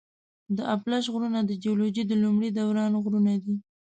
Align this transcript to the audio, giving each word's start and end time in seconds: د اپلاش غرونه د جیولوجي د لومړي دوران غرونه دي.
د 0.57 0.59
اپلاش 0.75 1.05
غرونه 1.13 1.39
د 1.45 1.51
جیولوجي 1.63 2.03
د 2.07 2.13
لومړي 2.23 2.49
دوران 2.57 2.91
غرونه 3.03 3.33
دي. 3.43 3.55